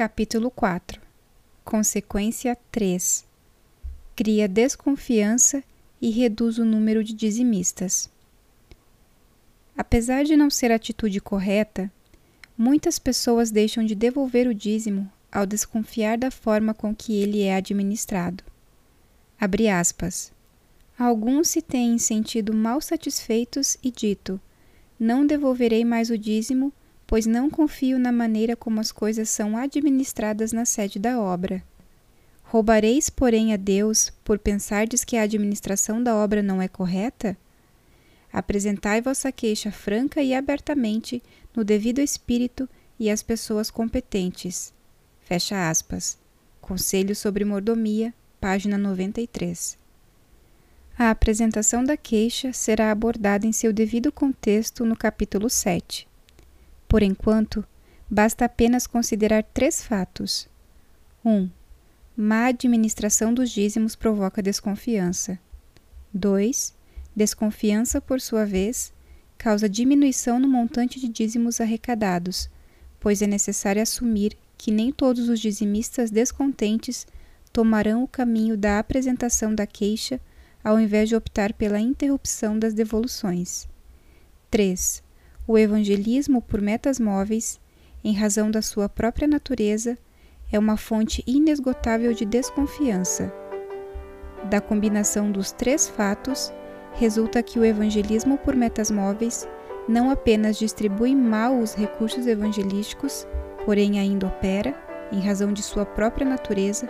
Capítulo 0.00 0.50
4 0.50 0.98
Consequência 1.62 2.56
3 2.72 3.22
Cria 4.16 4.48
desconfiança 4.48 5.62
e 6.00 6.08
reduz 6.08 6.56
o 6.56 6.64
número 6.64 7.04
de 7.04 7.12
dizimistas. 7.12 8.08
Apesar 9.76 10.24
de 10.24 10.38
não 10.38 10.48
ser 10.48 10.72
a 10.72 10.76
atitude 10.76 11.20
correta, 11.20 11.92
muitas 12.56 12.98
pessoas 12.98 13.50
deixam 13.50 13.84
de 13.84 13.94
devolver 13.94 14.48
o 14.48 14.54
dízimo 14.54 15.06
ao 15.30 15.44
desconfiar 15.44 16.16
da 16.16 16.30
forma 16.30 16.72
com 16.72 16.96
que 16.96 17.20
ele 17.20 17.42
é 17.42 17.54
administrado. 17.54 18.42
Abre 19.38 19.68
aspas. 19.68 20.32
Alguns 20.98 21.48
se 21.48 21.60
têm 21.60 21.98
sentido 21.98 22.54
mal 22.54 22.80
satisfeitos 22.80 23.76
e 23.82 23.90
dito: 23.90 24.40
Não 24.98 25.26
devolverei 25.26 25.84
mais 25.84 26.08
o 26.08 26.16
dízimo, 26.16 26.72
pois 27.10 27.26
não 27.26 27.50
confio 27.50 27.98
na 27.98 28.12
maneira 28.12 28.54
como 28.54 28.78
as 28.78 28.92
coisas 28.92 29.28
são 29.28 29.56
administradas 29.56 30.52
na 30.52 30.64
sede 30.64 30.96
da 30.96 31.20
obra. 31.20 31.60
Roubareis, 32.44 33.10
porém, 33.10 33.52
a 33.52 33.56
Deus 33.56 34.12
por 34.22 34.38
pensardes 34.38 35.02
que 35.02 35.16
a 35.16 35.22
administração 35.22 36.00
da 36.00 36.14
obra 36.14 36.40
não 36.40 36.62
é 36.62 36.68
correta? 36.68 37.36
Apresentai 38.32 39.02
vossa 39.02 39.32
queixa 39.32 39.72
franca 39.72 40.22
e 40.22 40.32
abertamente 40.32 41.20
no 41.52 41.64
devido 41.64 42.00
espírito 42.00 42.68
e 42.96 43.10
às 43.10 43.24
pessoas 43.24 43.72
competentes. 43.72 44.72
Fecha 45.20 45.68
aspas. 45.68 46.16
Conselho 46.60 47.16
sobre 47.16 47.44
Mordomia, 47.44 48.14
página 48.40 48.78
93. 48.78 49.76
A 50.96 51.10
apresentação 51.10 51.82
da 51.82 51.96
queixa 51.96 52.52
será 52.52 52.92
abordada 52.92 53.48
em 53.48 53.52
seu 53.52 53.72
devido 53.72 54.12
contexto 54.12 54.84
no 54.84 54.96
capítulo 54.96 55.50
7. 55.50 56.08
Por 56.90 57.04
enquanto, 57.04 57.64
basta 58.10 58.46
apenas 58.46 58.84
considerar 58.84 59.44
três 59.44 59.80
fatos. 59.80 60.48
1. 61.24 61.30
Um, 61.30 61.50
má 62.16 62.46
administração 62.46 63.32
dos 63.32 63.48
dízimos 63.48 63.94
provoca 63.94 64.42
desconfiança. 64.42 65.38
2. 66.12 66.74
Desconfiança, 67.14 68.00
por 68.00 68.20
sua 68.20 68.44
vez, 68.44 68.92
causa 69.38 69.68
diminuição 69.68 70.40
no 70.40 70.48
montante 70.48 70.98
de 70.98 71.06
dízimos 71.06 71.60
arrecadados, 71.60 72.50
pois 72.98 73.22
é 73.22 73.26
necessário 73.28 73.80
assumir 73.80 74.36
que 74.58 74.72
nem 74.72 74.90
todos 74.90 75.28
os 75.28 75.38
dizimistas 75.38 76.10
descontentes 76.10 77.06
tomarão 77.52 78.02
o 78.02 78.08
caminho 78.08 78.56
da 78.56 78.80
apresentação 78.80 79.54
da 79.54 79.64
queixa 79.64 80.20
ao 80.64 80.80
invés 80.80 81.08
de 81.08 81.14
optar 81.14 81.52
pela 81.52 81.78
interrupção 81.78 82.58
das 82.58 82.74
devoluções. 82.74 83.68
3. 84.50 85.08
O 85.50 85.58
evangelismo 85.58 86.40
por 86.40 86.60
metas 86.60 87.00
móveis, 87.00 87.58
em 88.04 88.12
razão 88.12 88.52
da 88.52 88.62
sua 88.62 88.88
própria 88.88 89.26
natureza, 89.26 89.98
é 90.52 90.56
uma 90.56 90.76
fonte 90.76 91.24
inesgotável 91.26 92.12
de 92.14 92.24
desconfiança. 92.24 93.34
Da 94.48 94.60
combinação 94.60 95.28
dos 95.32 95.50
três 95.50 95.88
fatos, 95.88 96.52
resulta 96.94 97.42
que 97.42 97.58
o 97.58 97.64
evangelismo 97.64 98.38
por 98.38 98.54
metas 98.54 98.92
móveis 98.92 99.48
não 99.88 100.08
apenas 100.12 100.56
distribui 100.56 101.16
mal 101.16 101.58
os 101.58 101.74
recursos 101.74 102.28
evangelísticos, 102.28 103.26
porém 103.64 103.98
ainda 103.98 104.28
opera, 104.28 104.72
em 105.10 105.18
razão 105.18 105.52
de 105.52 105.64
sua 105.64 105.84
própria 105.84 106.24
natureza, 106.24 106.88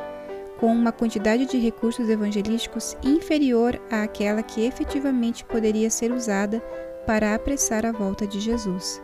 com 0.58 0.66
uma 0.66 0.92
quantidade 0.92 1.46
de 1.46 1.56
recursos 1.56 2.10
evangelísticos 2.10 2.94
inferior 3.02 3.80
àquela 3.90 4.42
que 4.42 4.66
efetivamente 4.66 5.46
poderia 5.46 5.88
ser 5.88 6.12
usada 6.12 6.62
para 7.06 7.34
apressar 7.34 7.86
a 7.86 7.92
volta 7.92 8.26
de 8.26 8.40
Jesus. 8.40 9.00